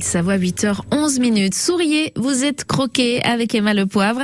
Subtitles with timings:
[0.00, 1.56] Ça voit 8h11 minutes.
[1.56, 4.22] Souriez, vous êtes croqué avec Emma Le Poivre.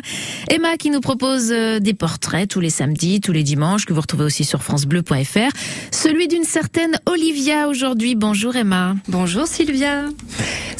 [0.48, 4.00] Emma qui nous propose euh, des portraits tous les samedis, tous les dimanches, que vous
[4.00, 5.50] retrouvez aussi sur francebleu.fr.
[5.90, 8.14] Celui d'une certaine Olivia aujourd'hui.
[8.14, 8.94] Bonjour Emma.
[9.08, 10.04] Bonjour Sylvia.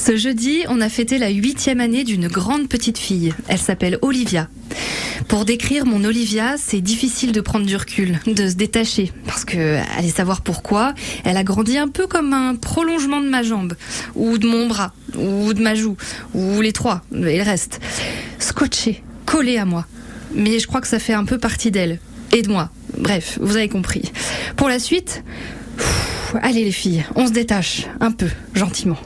[0.05, 3.33] Ce jeudi, on a fêté la huitième année d'une grande petite fille.
[3.49, 4.51] Elle s'appelle Olivia.
[5.29, 9.79] Pour décrire mon Olivia, c'est difficile de prendre du recul, de se détacher, parce que
[9.97, 10.93] allez savoir pourquoi,
[11.25, 13.77] elle a grandi un peu comme un prolongement de ma jambe,
[14.15, 15.97] ou de mon bras, ou de ma joue,
[16.35, 17.81] ou les trois, et le reste.
[18.39, 19.87] Scotché, collé à moi.
[20.35, 21.99] Mais je crois que ça fait un peu partie d'elle,
[22.33, 22.69] et de moi.
[22.99, 24.13] Bref, vous avez compris.
[24.57, 25.25] Pour la suite,
[26.43, 28.99] allez les filles, on se détache, un peu, gentiment.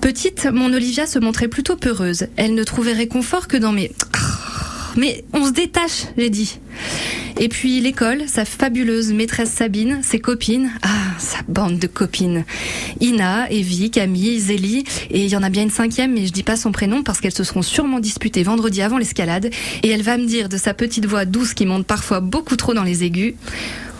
[0.00, 2.26] Petite, mon Olivia se montrait plutôt peureuse.
[2.36, 3.92] Elle ne trouvait réconfort que dans mes
[4.96, 6.58] mais on se détache, j'ai dit.
[7.38, 12.44] Et puis l'école, sa fabuleuse maîtresse Sabine, ses copines, ah, sa bande de copines.
[13.00, 16.42] Ina, Evie, Camille, Zélie, et il y en a bien une cinquième, mais je dis
[16.42, 19.50] pas son prénom parce qu'elles se seront sûrement disputées vendredi avant l'escalade,
[19.84, 22.74] et elle va me dire de sa petite voix douce qui monte parfois beaucoup trop
[22.74, 23.34] dans les aigus,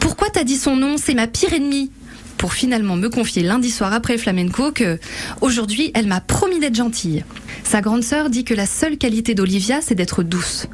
[0.01, 1.91] pourquoi t'as dit son nom, c'est ma pire ennemie
[2.39, 4.99] pour finalement me confier lundi soir après flamenco que
[5.41, 7.25] aujourd'hui elle m'a promis d'être gentille.
[7.65, 10.67] Sa grande sœur dit que la seule qualité d'Olivia c'est d'être douce.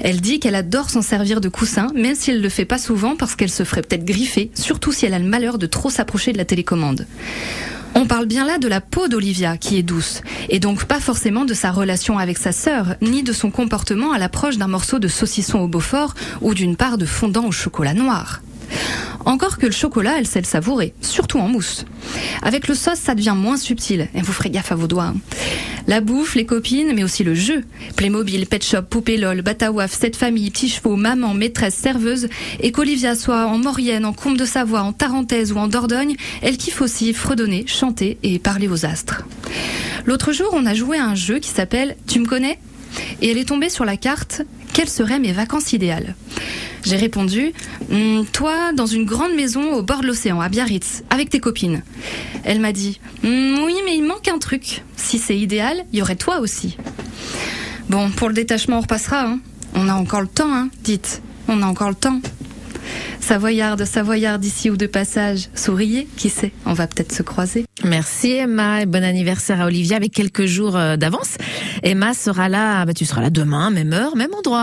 [0.00, 3.16] Elle dit qu'elle adore s'en servir de coussin, même si elle le fait pas souvent
[3.16, 6.32] parce qu'elle se ferait peut-être griffer, surtout si elle a le malheur de trop s'approcher
[6.32, 7.06] de la télécommande.
[7.98, 10.20] On parle bien là de la peau d'Olivia qui est douce,
[10.50, 14.18] et donc pas forcément de sa relation avec sa sœur, ni de son comportement à
[14.18, 18.42] l'approche d'un morceau de saucisson au Beaufort ou d'une part de fondant au chocolat noir.
[19.26, 21.84] Encore que le chocolat, elle sait le savourer, surtout en mousse.
[22.42, 25.12] Avec le sauce, ça devient moins subtil, et vous ferez gaffe à vos doigts.
[25.14, 25.16] hein.
[25.88, 27.64] La bouffe, les copines, mais aussi le jeu.
[27.96, 32.28] Playmobil, Pet Shop, Poupée LOL, Batawaf, Cette Famille, Petits Chevaux, Maman, Maîtresse, Serveuse,
[32.60, 36.56] et qu'Olivia soit en Maurienne, en Comte de Savoie, en Tarentaise ou en Dordogne, elle
[36.56, 39.24] kiffe aussi fredonner, chanter et parler aux astres.
[40.06, 42.58] L'autre jour, on a joué à un jeu qui s'appelle Tu me connais?
[43.20, 44.42] Et elle est tombée sur la carte
[44.76, 46.14] Quelles seraient mes vacances idéales
[46.84, 47.52] j'ai répondu
[47.90, 51.82] Hum, Toi, dans une grande maison au bord de l'océan, à Biarritz, avec tes copines.
[52.44, 54.84] Elle m'a dit Hum, Oui, mais il manque un truc.
[54.96, 56.76] Si c'est idéal, il y aurait toi aussi.
[57.88, 59.22] Bon, pour le détachement, on repassera.
[59.22, 59.40] hein.
[59.74, 61.22] On a encore le temps, hein, dites.
[61.48, 62.20] On a encore le temps.
[63.20, 67.64] Savoyarde, Savoyard d'ici ou de passage, souriez, qui sait, on va peut-être se croiser.
[67.82, 71.36] Merci Emma et bon anniversaire à Olivia avec quelques jours euh, d'avance.
[71.82, 74.54] Emma sera là, bah, tu seras là demain, même heure, même endroit.